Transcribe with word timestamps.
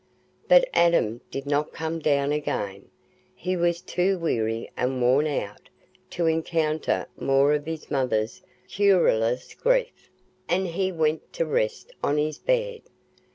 But 0.47 0.67
Adam 0.73 1.21
did 1.29 1.45
not 1.45 1.73
come 1.73 1.99
down 1.99 2.31
again; 2.31 2.89
he 3.35 3.55
was 3.55 3.81
too 3.81 4.17
weary 4.17 4.67
and 4.75 4.99
worn 4.99 5.27
out 5.27 5.69
to 6.09 6.25
encounter 6.25 7.05
more 7.19 7.53
of 7.53 7.67
his 7.67 7.91
mother's 7.91 8.41
querulous 8.67 9.53
grief, 9.53 10.09
and 10.49 10.65
he 10.65 10.91
went 10.91 11.31
to 11.33 11.45
rest 11.45 11.91
on 12.03 12.17
his 12.17 12.39
bed. 12.39 12.81